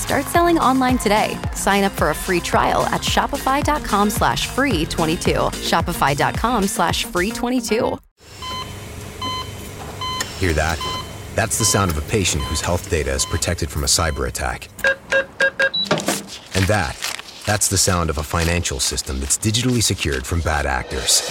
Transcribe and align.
Start 0.00 0.24
selling 0.24 0.58
online 0.58 0.96
today. 0.96 1.38
Sign 1.54 1.84
up 1.84 1.92
for 1.92 2.08
a 2.08 2.14
free 2.14 2.40
trial 2.40 2.86
at 2.86 3.02
shopify.com 3.02 4.08
slash 4.08 4.46
free 4.46 4.86
22. 4.86 5.30
Shopify.com 5.30 6.66
slash 6.66 7.04
free 7.04 7.30
22. 7.30 7.98
Hear 10.38 10.52
that? 10.54 10.78
That's 11.34 11.58
the 11.58 11.66
sound 11.66 11.90
of 11.90 11.98
a 11.98 12.10
patient 12.10 12.42
whose 12.44 12.62
health 12.62 12.88
data 12.90 13.12
is 13.12 13.26
protected 13.26 13.70
from 13.70 13.84
a 13.84 13.86
cyber 13.86 14.26
attack. 14.26 14.68
And 16.54 16.64
that, 16.64 16.96
that's 17.44 17.68
the 17.68 17.78
sound 17.78 18.08
of 18.08 18.16
a 18.16 18.22
financial 18.22 18.80
system 18.80 19.20
that's 19.20 19.36
digitally 19.36 19.82
secured 19.82 20.26
from 20.26 20.40
bad 20.40 20.64
actors. 20.64 21.30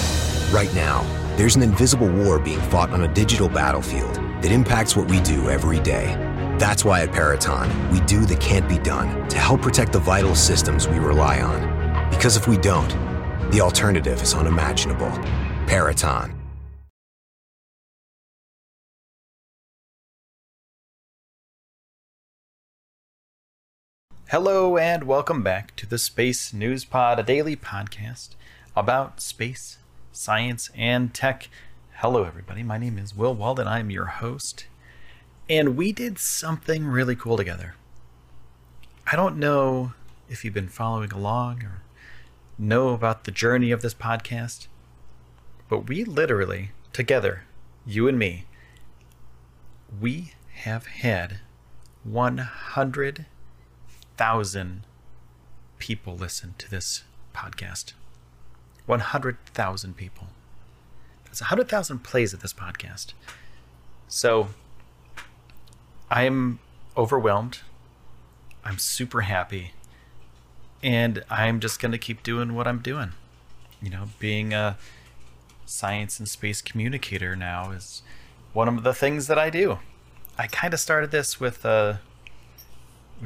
Right 0.54 0.74
now, 0.76 1.04
there's 1.38 1.56
an 1.56 1.64
invisible 1.64 2.08
war 2.08 2.38
being 2.38 2.62
fought 2.70 2.92
on 2.92 3.04
a 3.04 3.14
digital 3.14 3.50
battlefield 3.50 4.14
that 4.44 4.52
impacts 4.52 4.96
what 4.96 5.10
we 5.10 5.20
do 5.22 5.50
every 5.50 5.80
day. 5.80 6.29
That's 6.60 6.84
why 6.84 7.04
at 7.04 7.14
Peraton, 7.14 7.90
we 7.90 8.02
do 8.02 8.26
the 8.26 8.36
can't 8.36 8.68
be 8.68 8.78
done 8.80 9.30
to 9.30 9.38
help 9.38 9.62
protect 9.62 9.94
the 9.94 10.00
vital 10.00 10.36
systems 10.36 10.90
we 10.90 11.00
rely 11.00 11.40
on. 11.40 12.10
Because 12.10 12.36
if 12.36 12.50
we 12.50 12.58
don't, 12.58 12.90
the 13.50 13.62
alternative 13.62 14.22
is 14.22 14.34
unimaginable. 14.34 15.10
Peraton. 15.68 16.38
Hello 24.28 24.76
and 24.76 25.06
welcome 25.06 25.42
back 25.42 25.78
to 25.78 25.86
the 25.86 25.98
Space 25.98 26.52
News 26.52 26.84
Pod, 26.84 27.20
a 27.20 27.24
daily 27.24 27.56
podcast 27.56 28.32
about 28.76 29.22
space, 29.22 29.78
science, 30.12 30.70
and 30.76 31.14
tech. 31.14 31.48
Hello, 32.00 32.26
everybody. 32.26 32.64
My 32.64 32.78
name 32.78 32.98
is 32.98 33.16
Will 33.16 33.34
Walden. 33.34 33.66
I'm 33.66 33.90
your 33.90 34.08
host. 34.08 34.66
And 35.50 35.76
we 35.76 35.92
did 35.92 36.20
something 36.20 36.86
really 36.86 37.16
cool 37.16 37.36
together. 37.36 37.74
I 39.12 39.16
don't 39.16 39.38
know 39.38 39.94
if 40.30 40.46
you've 40.46 40.54
been 40.54 40.70
following 40.70 41.12
along 41.12 41.64
or 41.64 41.82
know 42.60 42.90
about 42.90 43.24
the 43.24 43.32
journey 43.32 43.72
of 43.72 43.82
this 43.82 43.96
podcast, 43.96 44.68
but 45.68 45.90
we 45.90 46.04
literally, 46.04 46.70
together, 46.94 47.46
you 47.86 48.08
and 48.08 48.20
me, 48.20 48.46
we 50.00 50.34
have 50.54 50.86
had 50.86 51.40
100,000 52.04 54.84
people 55.80 56.16
listen 56.16 56.54
to 56.60 56.70
this 56.70 57.04
podcast. 57.34 57.94
100,000 58.86 59.98
people. 59.98 60.28
That's 61.26 61.42
100,000 61.42 62.04
plays 62.04 62.32
of 62.34 62.42
this 62.42 62.54
podcast. 62.54 63.14
So 64.08 64.50
I'm 66.10 66.60
overwhelmed. 66.98 67.60
I'm 68.64 68.78
super 68.78 69.22
happy. 69.22 69.72
And 70.82 71.24
I'm 71.30 71.60
just 71.60 71.80
going 71.80 71.92
to 71.92 71.98
keep 71.98 72.24
doing 72.24 72.56
what 72.56 72.68
I'm 72.68 72.80
doing. 72.80 73.12
You 73.82 73.90
know, 73.90 74.06
being 74.20 74.54
a 74.54 74.78
science 75.66 76.20
and 76.20 76.28
space 76.28 76.62
communicator 76.62 77.36
now 77.36 77.72
is 77.72 78.02
one 78.54 78.68
of 78.68 78.84
the 78.84 78.94
things 78.94 79.28
that 79.28 79.38
I 79.38 79.50
do. 79.50 79.80
I 80.38 80.48
kind 80.48 80.74
of 80.74 80.80
started 80.80 81.12
this 81.12 81.40
with 81.40 81.66
uh, 81.66 81.96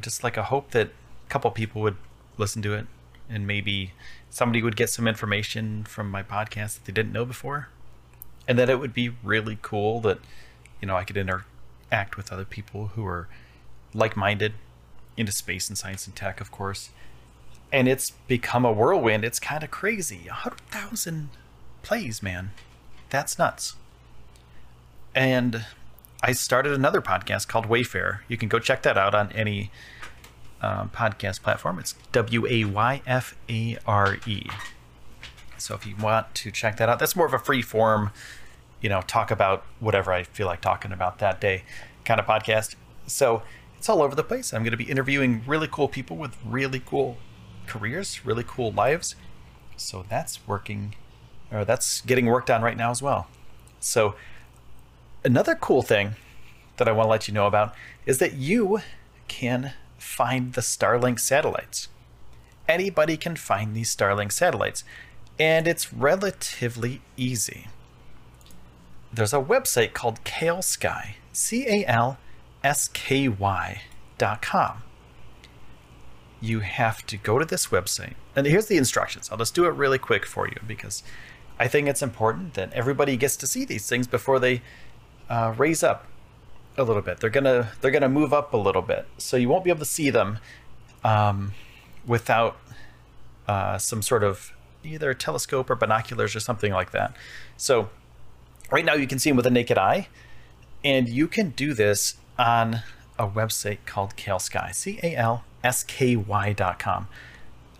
just 0.01 0.23
like 0.23 0.37
a 0.37 0.43
hope 0.43 0.71
that 0.71 0.87
a 0.87 1.29
couple 1.29 1.49
people 1.51 1.81
would 1.81 1.97
listen 2.37 2.61
to 2.63 2.73
it 2.73 2.87
and 3.29 3.47
maybe 3.47 3.93
somebody 4.29 4.61
would 4.61 4.75
get 4.75 4.89
some 4.89 5.07
information 5.07 5.83
from 5.83 6.09
my 6.09 6.23
podcast 6.23 6.75
that 6.75 6.85
they 6.85 6.93
didn't 6.93 7.13
know 7.13 7.25
before 7.25 7.69
and 8.47 8.57
that 8.59 8.69
it 8.69 8.79
would 8.79 8.93
be 8.93 9.09
really 9.23 9.57
cool 9.61 10.01
that 10.01 10.19
you 10.81 10.87
know 10.87 10.95
i 10.95 11.03
could 11.03 11.17
interact 11.93 12.17
with 12.17 12.33
other 12.33 12.45
people 12.45 12.87
who 12.95 13.05
are 13.05 13.27
like-minded 13.93 14.53
into 15.15 15.31
space 15.31 15.69
and 15.69 15.77
science 15.77 16.07
and 16.07 16.15
tech 16.15 16.41
of 16.41 16.49
course 16.49 16.89
and 17.71 17.87
it's 17.87 18.11
become 18.27 18.65
a 18.65 18.71
whirlwind 18.71 19.23
it's 19.23 19.39
kind 19.39 19.63
of 19.63 19.69
crazy 19.69 20.21
A 20.27 20.33
100000 20.33 21.29
plays 21.83 22.23
man 22.23 22.49
that's 23.11 23.37
nuts 23.37 23.75
and 25.13 25.65
I 26.23 26.31
started 26.31 26.71
another 26.73 27.01
podcast 27.01 27.49
called 27.49 27.65
Wayfare. 27.67 28.19
You 28.29 28.37
can 28.37 28.47
go 28.47 28.57
check 28.57 28.81
that 28.83 28.97
out 28.97 29.13
on 29.13 29.29
any 29.33 29.71
um, 30.61 30.89
podcast 30.89 31.41
platform. 31.43 31.79
It's 31.79 31.95
W 32.13 32.47
A 32.47 32.63
Y 32.63 33.01
F 33.05 33.35
A 33.49 33.77
R 33.85 34.17
E. 34.25 34.47
So 35.57 35.75
if 35.75 35.85
you 35.85 35.97
want 35.97 36.33
to 36.35 36.49
check 36.49 36.77
that 36.77 36.87
out, 36.87 36.97
that's 36.97 37.15
more 37.15 37.27
of 37.27 37.33
a 37.33 37.39
free 37.39 37.61
form, 37.61 38.11
you 38.83 38.89
know, 38.89 39.01
talk 39.01 39.31
about 39.31 39.63
whatever 39.79 40.11
I 40.11 40.23
feel 40.23 40.45
like 40.45 40.61
talking 40.61 40.91
about 40.91 41.17
that 41.19 41.41
day 41.41 41.63
kind 42.03 42.19
of 42.19 42.27
podcast. 42.27 42.75
So 43.07 43.41
it's 43.77 43.89
all 43.89 44.01
over 44.01 44.13
the 44.13 44.23
place. 44.23 44.53
I'm 44.53 44.61
going 44.61 44.71
to 44.71 44.77
be 44.77 44.83
interviewing 44.83 45.41
really 45.47 45.69
cool 45.71 45.87
people 45.87 46.17
with 46.17 46.37
really 46.45 46.81
cool 46.85 47.17
careers, 47.65 48.25
really 48.25 48.43
cool 48.45 48.71
lives. 48.73 49.15
So 49.77 50.05
that's 50.07 50.45
working, 50.45 50.95
or 51.49 51.65
that's 51.65 52.01
getting 52.01 52.25
worked 52.25 52.51
on 52.51 52.61
right 52.61 52.77
now 52.77 52.91
as 52.91 53.01
well. 53.01 53.27
So 53.79 54.15
another 55.23 55.55
cool 55.55 55.81
thing 55.81 56.15
that 56.77 56.87
I 56.87 56.91
want 56.91 57.07
to 57.07 57.11
let 57.11 57.27
you 57.27 57.33
know 57.33 57.47
about 57.47 57.73
is 58.05 58.17
that 58.19 58.33
you 58.33 58.81
can 59.29 59.73
find 59.97 60.53
the 60.53 60.61
Starlink 60.61 61.21
satellites. 61.21 61.87
Anybody 62.67 63.15
can 63.15 63.37
find 63.37 63.73
these 63.73 63.95
Starlink 63.95 64.33
satellites, 64.33 64.83
and 65.39 65.67
it's 65.67 65.93
relatively 65.93 67.01
easy. 67.15 67.67
There's 69.13 69.33
a 69.33 69.37
website 69.37 69.93
called 69.93 70.23
CalSky, 70.23 71.15
C 71.31 71.67
A 71.67 71.85
L 71.85 72.17
S 72.63 72.87
K 72.87 73.27
Y 73.27 73.83
dot 74.17 74.41
com. 74.41 74.81
You 76.41 76.61
have 76.61 77.05
to 77.05 77.17
go 77.17 77.37
to 77.37 77.45
this 77.45 77.67
website, 77.67 78.15
and 78.35 78.47
here's 78.47 78.65
the 78.65 78.77
instructions. 78.77 79.29
I'll 79.31 79.37
just 79.37 79.53
do 79.53 79.65
it 79.65 79.75
really 79.75 79.99
quick 79.99 80.25
for 80.25 80.47
you 80.47 80.57
because 80.65 81.03
I 81.59 81.67
think 81.67 81.87
it's 81.87 82.01
important 82.01 82.55
that 82.55 82.73
everybody 82.73 83.15
gets 83.15 83.37
to 83.37 83.47
see 83.47 83.65
these 83.65 83.87
things 83.87 84.07
before 84.07 84.39
they 84.39 84.63
uh, 85.29 85.53
raise 85.55 85.83
up 85.83 86.07
a 86.75 86.83
little 86.83 87.03
bit. 87.03 87.19
They're 87.19 87.29
gonna 87.29 87.71
they're 87.81 87.91
gonna 87.91 88.09
move 88.09 88.33
up 88.33 88.51
a 88.51 88.57
little 88.57 88.81
bit, 88.81 89.05
so 89.19 89.37
you 89.37 89.47
won't 89.47 89.63
be 89.63 89.69
able 89.69 89.79
to 89.79 89.85
see 89.85 90.09
them 90.09 90.39
um, 91.03 91.53
without 92.07 92.57
uh, 93.47 93.77
some 93.77 94.01
sort 94.01 94.23
of 94.23 94.53
either 94.83 95.13
telescope 95.13 95.69
or 95.69 95.75
binoculars 95.75 96.35
or 96.35 96.39
something 96.39 96.73
like 96.73 96.91
that. 96.91 97.15
So 97.57 97.89
right 98.73 98.83
now 98.83 98.95
you 98.95 99.05
can 99.05 99.19
see 99.19 99.29
them 99.29 99.37
with 99.37 99.45
a 99.45 99.51
naked 99.51 99.77
eye, 99.77 100.07
and 100.83 101.07
you 101.07 101.27
can 101.27 101.51
do 101.51 101.75
this 101.75 102.15
on 102.39 102.81
a 103.19 103.27
website 103.27 103.77
called 103.85 104.15
CalSky, 104.15 104.73
C 104.73 104.99
A 105.03 105.15
L 105.15 105.45
S 105.63 105.83
K 105.83 106.15
Y 106.15 106.53
dot 106.53 106.79
com. 106.79 107.07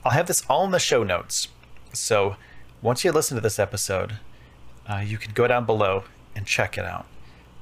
I'll 0.06 0.12
have 0.12 0.28
this 0.28 0.44
all 0.48 0.64
in 0.66 0.72
the 0.72 0.80
show 0.80 1.04
notes. 1.04 1.48
So 1.94 2.36
once 2.82 3.04
you 3.04 3.12
listen 3.12 3.36
to 3.36 3.42
this 3.42 3.58
episode, 3.58 4.20
uh, 4.88 5.04
you 5.06 5.18
can 5.18 5.34
go 5.34 5.48
down 5.48 5.66
below 5.66 6.04
and 6.36 6.46
check 6.46 6.78
it 6.78 6.86
out. 6.86 7.08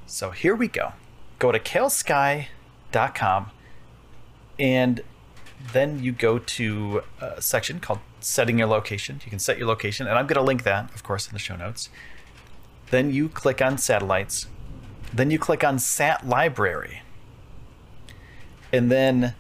So 0.06 0.32
here 0.32 0.56
we 0.56 0.68
go. 0.68 0.94
Go 1.40 1.52
to 1.54 1.60
calsky.com 1.60 3.52
and 4.60 5.02
then 5.72 6.04
you 6.04 6.12
go 6.12 6.38
to 6.40 7.04
a 7.22 7.42
section 7.42 7.80
called 7.80 8.00
setting 8.20 8.60
your 8.60 8.68
location. 8.68 9.22
You 9.24 9.30
can 9.30 9.40
set 9.40 9.58
your 9.58 9.68
location, 9.68 10.08
and 10.08 10.18
I'm 10.18 10.28
going 10.28 10.36
to 10.36 10.44
link 10.44 10.64
that, 10.64 10.94
of 10.94 11.04
course, 11.04 11.28
in 11.28 11.34
the 11.34 11.40
show 11.40 11.56
notes. 11.56 11.90
Then 12.92 13.12
you 13.12 13.28
click 13.28 13.62
on 13.62 13.78
satellites. 13.78 14.48
Then 15.14 15.32
you 15.32 15.40
click 15.40 15.64
on 15.64 15.80
Sat 15.80 16.28
Library. 16.28 17.02
And 18.72 18.92
then 18.92 19.34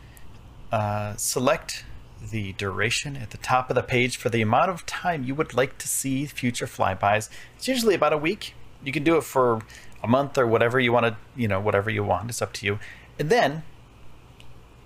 uh, 0.71 1.15
select 1.15 1.85
the 2.31 2.53
duration 2.53 3.15
at 3.15 3.29
the 3.31 3.37
top 3.37 3.69
of 3.69 3.75
the 3.75 3.83
page 3.83 4.17
for 4.17 4.29
the 4.29 4.41
amount 4.41 4.69
of 4.69 4.85
time 4.85 5.23
you 5.23 5.35
would 5.35 5.53
like 5.53 5.77
to 5.77 5.87
see 5.87 6.25
future 6.25 6.65
flybys. 6.65 7.29
It's 7.55 7.67
usually 7.67 7.95
about 7.95 8.13
a 8.13 8.17
week 8.17 8.53
you 8.83 8.91
can 8.91 9.03
do 9.03 9.17
it 9.17 9.23
for 9.23 9.61
a 10.03 10.07
month 10.07 10.37
or 10.37 10.47
whatever 10.47 10.79
you 10.79 10.91
want 10.91 11.05
to, 11.05 11.15
you 11.35 11.47
know, 11.47 11.59
whatever 11.59 11.89
you 11.89 12.03
want. 12.03 12.29
It's 12.29 12.41
up 12.41 12.53
to 12.53 12.65
you. 12.65 12.79
And 13.19 13.29
then 13.29 13.63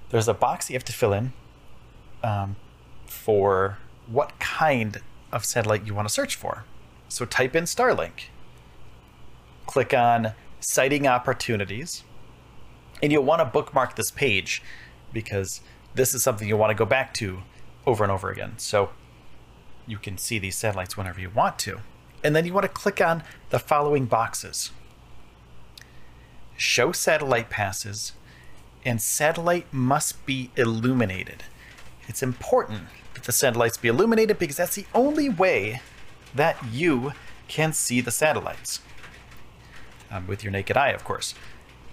there's 0.10 0.28
a 0.28 0.34
box 0.34 0.70
you 0.70 0.76
have 0.76 0.84
to 0.86 0.94
fill 0.94 1.14
in 1.14 1.34
um, 2.24 2.56
for 3.06 3.78
what 4.08 4.38
kind 4.40 5.02
of 5.32 5.46
satellite 5.46 5.86
you 5.86 5.94
want 5.94 6.08
to 6.08 6.14
search 6.14 6.36
for. 6.36 6.66
So 7.08 7.26
type 7.26 7.56
in 7.56 7.64
Starlink, 7.64 8.26
click 9.66 9.94
on 9.94 10.34
Sighting 10.68 11.06
opportunities, 11.06 12.04
and 13.04 13.12
you'll 13.12 13.24
want 13.24 13.40
to 13.40 13.46
bookmark 13.46 13.96
this 13.96 14.10
page 14.10 14.64
because 15.14 15.62
this 15.94 16.16
is 16.16 16.24
something 16.24 16.48
you'll 16.48 16.58
want 16.58 16.72
to 16.72 16.76
go 16.76 16.86
back 16.86 17.14
to 17.16 17.44
over 17.86 18.04
and 18.04 18.12
over 18.12 18.32
again. 18.32 18.54
So 18.58 18.90
you 19.86 20.00
can 20.00 20.18
see 20.18 20.40
these 20.40 20.56
satellites 20.56 20.98
whenever 20.98 21.22
you 21.22 21.30
want 21.30 21.60
to. 21.60 21.82
And 22.24 22.36
then 22.36 22.48
you 22.48 22.54
want 22.54 22.64
to 22.64 22.70
click 22.70 23.00
on 23.00 23.22
the 23.52 23.60
following 23.60 24.06
boxes 24.06 24.72
Show 26.58 26.92
satellite 26.92 27.52
passes, 27.52 28.14
and 28.84 29.00
satellite 29.00 29.72
must 29.72 30.26
be 30.26 30.50
illuminated. 30.56 31.44
It's 32.08 32.24
important 32.24 32.88
that 33.14 33.26
the 33.26 33.32
satellites 33.32 33.78
be 33.78 33.90
illuminated 33.90 34.40
because 34.40 34.58
that's 34.58 34.76
the 34.76 34.88
only 34.96 35.30
way 35.30 35.82
that 36.34 36.58
you 36.72 37.14
can 37.48 37.72
see 37.72 38.02
the 38.02 38.10
satellites. 38.10 38.80
Um, 40.12 40.28
with 40.28 40.44
your 40.44 40.52
naked 40.52 40.78
eye, 40.78 40.90
of 40.90 41.04
course. 41.04 41.34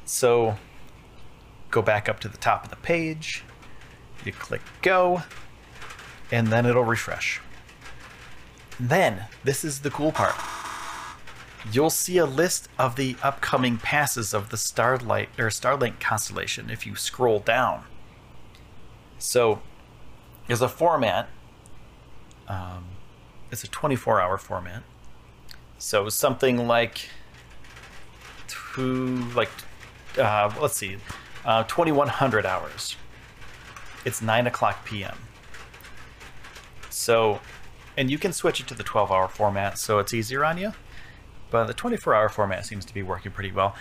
So 0.05 0.57
go 1.71 1.83
back 1.83 2.09
up 2.09 2.21
to 2.21 2.29
the 2.29 2.37
top 2.37 2.65
of 2.65 2.71
the 2.71 2.77
page, 2.77 3.45
you 4.25 4.33
click 4.33 4.61
go, 4.83 5.23
and 6.31 6.49
then 6.49 6.67
it'll 6.67 6.85
refresh. 6.85 7.41
Then, 8.79 9.27
this 9.45 9.65
is 9.65 9.81
the 9.81 9.91
cool 9.91 10.13
part. 10.13 10.35
You'll 11.71 11.91
see 11.91 12.19
a 12.19 12.27
list 12.27 12.69
of 12.79 12.97
the 12.97 13.17
upcoming 13.23 13.79
passes 13.79 14.35
of 14.35 14.51
the 14.51 14.57
Starlight 14.57 15.29
or 15.39 15.47
Starlink 15.47 16.01
constellation 16.01 16.71
if 16.71 16.87
you 16.87 16.97
scroll 16.97 17.39
down. 17.39 17.85
So, 19.19 19.63
there's 20.47 20.63
a 20.63 20.69
format. 20.69 21.29
Um, 22.49 22.87
it's 23.51 23.63
a 23.63 23.69
24-hour 23.69 24.39
format. 24.39 24.83
So 25.79 26.09
something 26.09 26.69
like 26.69 27.09
two, 28.75 29.17
like, 29.35 29.51
uh, 30.19 30.53
let's 30.61 30.77
see, 30.77 30.97
uh, 31.45 31.65
2100 31.65 32.47
hours. 32.47 32.97
It's 34.05 34.21
9 34.21 34.47
o'clock 34.47 34.85
p.m. 34.85 35.17
So, 36.91 37.41
and 37.97 38.11
you 38.11 38.19
can 38.19 38.33
switch 38.33 38.61
it 38.61 38.67
to 38.69 38.75
the 38.75 38.83
12 38.83 39.11
hour 39.11 39.29
format 39.29 39.79
so 39.79 39.99
it's 39.99 40.13
easier 40.13 40.45
on 40.45 40.59
you. 40.59 40.73
But 41.51 41.67
the 41.67 41.75
24 41.75 42.15
hour 42.15 42.29
format 42.29 42.65
seems 42.65 42.85
to 42.87 42.95
be 42.95 43.03
working 43.03 43.33
pretty 43.33 43.53
well. 43.53 43.75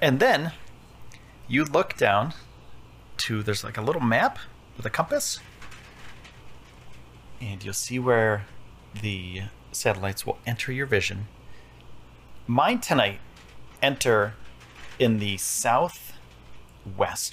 And 0.00 0.20
then 0.20 0.52
you 1.46 1.64
look 1.64 1.96
down 1.96 2.34
to, 3.18 3.42
there's 3.42 3.64
like 3.64 3.76
a 3.76 3.82
little 3.82 4.02
map 4.02 4.38
with 4.76 4.84
a 4.84 4.90
compass. 4.90 5.40
And 7.40 7.62
you'll 7.64 7.74
see 7.74 7.98
where 7.98 8.46
the 9.00 9.42
satellites 9.70 10.26
will 10.26 10.38
enter 10.46 10.72
your 10.72 10.86
vision. 10.86 11.28
Mine 12.46 12.80
tonight 12.80 13.20
enter 13.82 14.34
in 14.98 15.18
the 15.18 15.36
southwest 15.36 16.08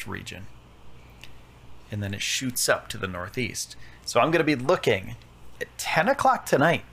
region. 0.08 0.48
And 1.92 2.02
then 2.04 2.14
it 2.14 2.22
shoots 2.22 2.68
up 2.68 2.88
to 2.90 2.98
the 2.98 3.08
northeast. 3.08 3.76
So 4.06 4.20
I'm 4.20 4.32
going 4.32 4.46
to 4.46 4.56
be 4.56 4.56
looking 4.56 5.16
at 5.62 5.76
10 5.78 6.08
o'clock 6.08 6.46
tonight 6.46 6.84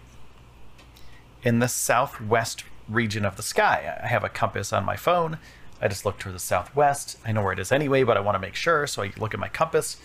in 1.42 1.58
the 1.58 1.68
southwest 1.68 2.64
region 2.88 3.24
of 3.24 3.36
the 3.36 3.42
sky. 3.42 3.98
I 4.02 4.06
have 4.06 4.24
a 4.24 4.28
compass 4.28 4.72
on 4.72 4.84
my 4.84 4.96
phone. 4.96 5.38
I 5.80 5.88
just 5.88 6.04
look 6.04 6.18
to 6.20 6.30
the 6.30 6.38
southwest. 6.38 7.18
I 7.24 7.32
know 7.32 7.42
where 7.42 7.52
it 7.52 7.58
is 7.58 7.72
anyway, 7.72 8.04
but 8.04 8.16
I 8.16 8.20
want 8.20 8.36
to 8.36 8.40
make 8.40 8.54
sure. 8.54 8.86
So 8.86 9.02
I 9.02 9.12
look 9.18 9.34
at 9.34 9.40
my 9.40 9.48
compass. 9.48 9.96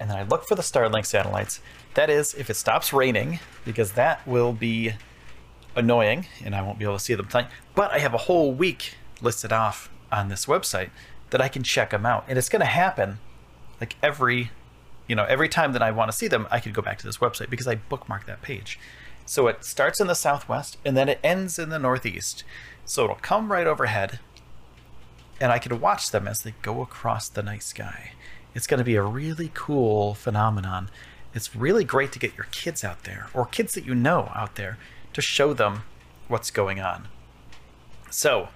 And 0.00 0.10
then 0.10 0.16
I 0.16 0.22
look 0.22 0.46
for 0.46 0.54
the 0.54 0.62
Starlink 0.62 1.06
satellites. 1.06 1.60
That 1.94 2.10
is, 2.10 2.34
if 2.34 2.50
it 2.50 2.54
stops 2.54 2.92
raining, 2.92 3.40
because 3.64 3.92
that 3.92 4.26
will 4.26 4.52
be 4.52 4.92
annoying 5.76 6.26
and 6.44 6.54
I 6.54 6.62
won't 6.62 6.78
be 6.78 6.84
able 6.84 6.98
to 6.98 7.04
see 7.04 7.14
them 7.14 7.28
tonight. 7.28 7.48
But 7.74 7.92
I 7.92 7.98
have 7.98 8.14
a 8.14 8.18
whole 8.18 8.52
week 8.52 8.94
listed 9.20 9.52
off 9.52 9.90
on 10.10 10.28
this 10.28 10.46
website 10.46 10.90
that 11.30 11.40
I 11.40 11.48
can 11.48 11.62
check 11.62 11.90
them 11.90 12.06
out. 12.06 12.24
And 12.28 12.38
it's 12.38 12.48
going 12.48 12.60
to 12.60 12.66
happen 12.66 13.18
like 13.80 13.96
every 14.02 14.50
you 15.06 15.14
know, 15.14 15.24
every 15.24 15.48
time 15.48 15.72
that 15.72 15.82
I 15.82 15.90
want 15.90 16.10
to 16.10 16.16
see 16.16 16.28
them, 16.28 16.46
I 16.50 16.60
could 16.60 16.74
go 16.74 16.82
back 16.82 16.98
to 16.98 17.06
this 17.06 17.18
website 17.18 17.50
because 17.50 17.68
I 17.68 17.76
bookmark 17.76 18.26
that 18.26 18.42
page. 18.42 18.78
So 19.24 19.46
it 19.48 19.64
starts 19.64 20.00
in 20.00 20.06
the 20.06 20.14
southwest 20.14 20.78
and 20.84 20.96
then 20.96 21.08
it 21.08 21.20
ends 21.22 21.58
in 21.58 21.68
the 21.68 21.78
northeast. 21.78 22.44
So 22.84 23.04
it'll 23.04 23.16
come 23.16 23.52
right 23.52 23.66
overhead 23.66 24.20
and 25.40 25.52
I 25.52 25.58
can 25.58 25.80
watch 25.80 26.10
them 26.10 26.26
as 26.26 26.40
they 26.40 26.54
go 26.62 26.80
across 26.80 27.28
the 27.28 27.42
night 27.42 27.62
sky. 27.62 28.12
It's 28.54 28.66
going 28.66 28.78
to 28.78 28.84
be 28.84 28.96
a 28.96 29.02
really 29.02 29.50
cool 29.52 30.14
phenomenon. 30.14 30.90
It's 31.34 31.54
really 31.54 31.84
great 31.84 32.12
to 32.12 32.18
get 32.18 32.36
your 32.36 32.46
kids 32.50 32.82
out 32.82 33.04
there 33.04 33.28
or 33.34 33.46
kids 33.46 33.74
that 33.74 33.84
you 33.84 33.94
know 33.94 34.32
out 34.34 34.54
there 34.54 34.78
to 35.16 35.22
show 35.22 35.54
them 35.54 35.82
what's 36.28 36.50
going 36.50 36.78
on. 36.78 37.08
So, 38.10 38.50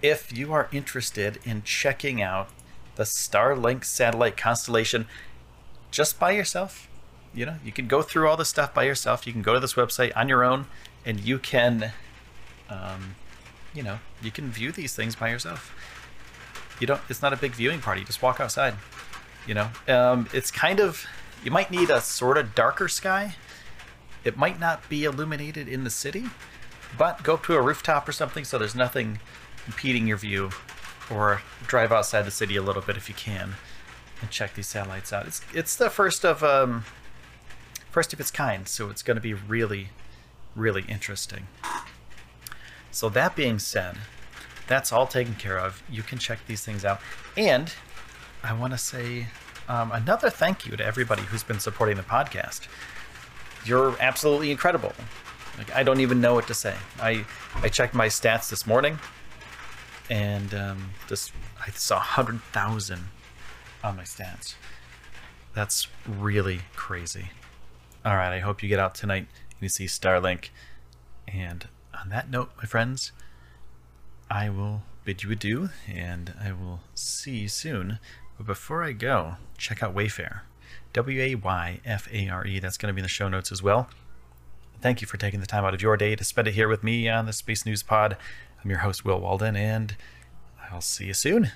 if 0.00 0.32
you 0.32 0.52
are 0.52 0.68
interested 0.70 1.40
in 1.42 1.64
checking 1.64 2.22
out 2.22 2.50
the 2.94 3.02
Starlink 3.02 3.84
satellite 3.84 4.36
constellation, 4.36 5.06
just 5.90 6.20
by 6.20 6.30
yourself. 6.30 6.88
You 7.34 7.46
know, 7.46 7.56
you 7.64 7.72
can 7.72 7.88
go 7.88 8.00
through 8.00 8.28
all 8.28 8.36
this 8.36 8.48
stuff 8.48 8.72
by 8.72 8.84
yourself. 8.84 9.26
You 9.26 9.32
can 9.32 9.42
go 9.42 9.54
to 9.54 9.58
this 9.58 9.74
website 9.74 10.12
on 10.14 10.28
your 10.28 10.44
own, 10.44 10.66
and 11.04 11.18
you 11.18 11.40
can, 11.40 11.90
um, 12.70 13.16
you 13.74 13.82
know, 13.82 13.98
you 14.22 14.30
can 14.30 14.52
view 14.52 14.70
these 14.70 14.94
things 14.94 15.16
by 15.16 15.30
yourself. 15.30 15.74
You 16.78 16.86
don't. 16.86 17.00
It's 17.08 17.22
not 17.22 17.32
a 17.32 17.36
big 17.36 17.54
viewing 17.54 17.80
party. 17.80 18.04
Just 18.04 18.22
walk 18.22 18.38
outside. 18.38 18.74
You 19.48 19.54
know, 19.54 19.68
um, 19.88 20.28
it's 20.32 20.52
kind 20.52 20.78
of. 20.78 21.04
You 21.42 21.50
might 21.50 21.72
need 21.72 21.90
a 21.90 22.00
sort 22.00 22.38
of 22.38 22.54
darker 22.54 22.86
sky. 22.86 23.34
It 24.24 24.36
might 24.36 24.60
not 24.60 24.88
be 24.88 25.04
illuminated 25.04 25.68
in 25.68 25.84
the 25.84 25.90
city, 25.90 26.26
but 26.96 27.22
go 27.22 27.34
up 27.34 27.44
to 27.46 27.54
a 27.54 27.62
rooftop 27.62 28.08
or 28.08 28.12
something 28.12 28.44
so 28.44 28.58
there's 28.58 28.74
nothing 28.74 29.18
impeding 29.66 30.06
your 30.06 30.16
view, 30.16 30.50
or 31.10 31.42
drive 31.66 31.92
outside 31.92 32.22
the 32.22 32.30
city 32.30 32.56
a 32.56 32.62
little 32.62 32.82
bit 32.82 32.96
if 32.96 33.08
you 33.08 33.14
can 33.14 33.54
and 34.20 34.30
check 34.30 34.54
these 34.54 34.66
satellites 34.66 35.12
out. 35.12 35.26
It's 35.26 35.40
it's 35.52 35.76
the 35.76 35.90
first 35.90 36.24
of 36.24 36.42
um, 36.42 36.84
first 37.90 38.12
of 38.12 38.20
its 38.20 38.30
kind, 38.30 38.66
so 38.68 38.88
it's 38.88 39.02
going 39.02 39.16
to 39.16 39.20
be 39.20 39.34
really, 39.34 39.88
really 40.56 40.84
interesting. 40.88 41.48
So 42.90 43.08
that 43.10 43.34
being 43.36 43.58
said, 43.58 43.96
that's 44.66 44.92
all 44.92 45.06
taken 45.06 45.34
care 45.34 45.58
of. 45.58 45.82
You 45.90 46.02
can 46.02 46.18
check 46.18 46.38
these 46.46 46.64
things 46.64 46.84
out, 46.84 47.00
and 47.36 47.72
I 48.42 48.52
want 48.52 48.72
to 48.72 48.78
say 48.78 49.26
um, 49.68 49.92
another 49.92 50.30
thank 50.30 50.66
you 50.66 50.76
to 50.76 50.84
everybody 50.84 51.22
who's 51.22 51.42
been 51.42 51.60
supporting 51.60 51.96
the 51.96 52.02
podcast. 52.02 52.68
You're 53.64 53.96
absolutely 54.00 54.50
incredible. 54.50 54.92
Like 55.58 55.74
I 55.74 55.82
don't 55.82 56.00
even 56.00 56.20
know 56.20 56.34
what 56.34 56.46
to 56.48 56.54
say. 56.54 56.74
I 57.00 57.24
I 57.56 57.68
checked 57.68 57.94
my 57.94 58.06
stats 58.08 58.48
this 58.50 58.66
morning, 58.66 58.98
and 60.10 60.54
um, 60.54 60.90
this 61.08 61.32
I 61.60 61.70
saw 61.70 61.98
hundred 61.98 62.42
thousand 62.52 63.04
on 63.84 63.96
my 63.96 64.04
stats. 64.04 64.54
That's 65.54 65.88
really 66.08 66.60
crazy. 66.74 67.30
All 68.04 68.16
right, 68.16 68.32
I 68.34 68.40
hope 68.40 68.62
you 68.62 68.68
get 68.68 68.78
out 68.78 68.94
tonight 68.94 69.26
and 69.50 69.60
you 69.60 69.68
see 69.68 69.84
Starlink. 69.84 70.48
And 71.28 71.68
on 71.94 72.08
that 72.08 72.30
note, 72.30 72.50
my 72.56 72.64
friends, 72.64 73.12
I 74.30 74.48
will 74.48 74.82
bid 75.04 75.22
you 75.22 75.30
adieu 75.30 75.70
and 75.86 76.34
I 76.42 76.52
will 76.52 76.80
see 76.94 77.38
you 77.38 77.48
soon. 77.48 77.98
But 78.36 78.46
before 78.46 78.82
I 78.82 78.92
go, 78.92 79.36
check 79.58 79.82
out 79.82 79.94
Wayfare. 79.94 80.40
W 80.92 81.20
A 81.20 81.34
Y 81.36 81.80
F 81.84 82.08
A 82.12 82.28
R 82.28 82.46
E. 82.46 82.58
That's 82.58 82.76
going 82.76 82.88
to 82.88 82.94
be 82.94 83.00
in 83.00 83.04
the 83.04 83.08
show 83.08 83.28
notes 83.28 83.50
as 83.50 83.62
well. 83.62 83.88
Thank 84.80 85.00
you 85.00 85.06
for 85.06 85.16
taking 85.16 85.40
the 85.40 85.46
time 85.46 85.64
out 85.64 85.74
of 85.74 85.82
your 85.82 85.96
day 85.96 86.16
to 86.16 86.24
spend 86.24 86.48
it 86.48 86.54
here 86.54 86.68
with 86.68 86.82
me 86.82 87.08
on 87.08 87.26
the 87.26 87.32
Space 87.32 87.64
News 87.64 87.82
Pod. 87.82 88.16
I'm 88.62 88.70
your 88.70 88.80
host, 88.80 89.04
Will 89.04 89.20
Walden, 89.20 89.56
and 89.56 89.96
I'll 90.70 90.80
see 90.80 91.06
you 91.06 91.14
soon. 91.14 91.52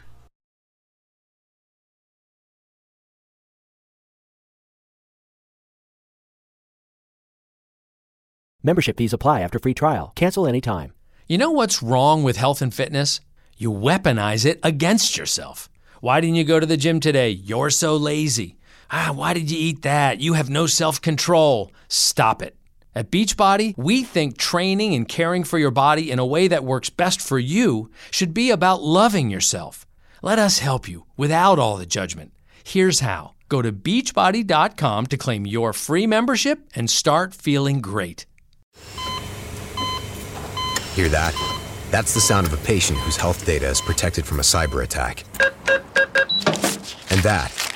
Membership 8.63 8.97
fees 8.97 9.13
apply 9.13 9.43
after 9.43 9.61
free 9.61 9.75
trial. 9.75 10.13
Cancel 10.17 10.47
anytime. 10.47 10.93
You 11.29 11.39
know 11.39 11.53
what's 11.53 11.83
wrong 11.83 12.25
with 12.25 12.37
health 12.37 12.61
and 12.61 12.75
fitness? 12.75 13.21
You 13.57 13.71
weaponize 13.71 14.45
it 14.45 14.59
against 14.63 15.17
yourself. 15.17 15.69
Why 16.01 16.21
didn't 16.21 16.37
you 16.37 16.45
go 16.45 16.59
to 16.59 16.67
the 16.67 16.77
gym 16.77 17.01
today? 17.01 17.31
You're 17.31 17.71
so 17.71 17.97
lazy. 17.97 18.56
Ah, 18.91 19.13
why 19.15 19.35
did 19.35 19.51
you 19.51 19.59
eat 19.59 19.83
that? 19.83 20.21
You 20.21 20.35
have 20.35 20.51
no 20.51 20.67
self 20.67 21.01
control. 21.01 21.73
Stop 21.89 22.43
it. 22.43 22.57
At 22.95 23.11
Beachbody, 23.11 23.75
we 23.77 24.05
think 24.05 24.39
training 24.39 24.95
and 24.95 25.07
caring 25.07 25.45
for 25.45 25.59
your 25.59 25.71
body 25.71 26.11
in 26.11 26.19
a 26.19 26.25
way 26.25 26.49
that 26.49 26.65
works 26.65 26.89
best 26.89 27.21
for 27.21 27.39
you 27.39 27.91
should 28.11 28.33
be 28.33 28.51
about 28.51 28.81
loving 28.83 29.29
yourself. 29.29 29.87
Let 30.23 30.39
us 30.39 30.61
help 30.61 30.89
you 30.89 31.05
without 31.17 31.59
all 31.59 31.77
the 31.77 31.85
judgment. 31.85 32.33
Here's 32.65 33.01
how 33.01 33.35
go 33.49 33.61
to 33.61 33.71
beachbody.com 33.71 35.07
to 35.07 35.17
claim 35.17 35.47
your 35.47 35.73
free 35.73 36.07
membership 36.07 36.61
and 36.75 36.89
start 36.89 37.35
feeling 37.35 37.81
great. 37.81 38.25
Hear 40.95 41.09
that? 41.11 41.35
That's 41.91 42.15
the 42.15 42.21
sound 42.21 42.47
of 42.47 42.55
a 42.55 42.65
patient 42.65 42.99
whose 43.01 43.19
health 43.19 43.45
data 43.45 43.69
is 43.69 43.83
protected 43.83 44.25
from 44.25 44.41
a 44.41 44.43
cyber 44.43 44.83
attack. 44.83 45.25
And 47.11 47.21
that, 47.21 47.76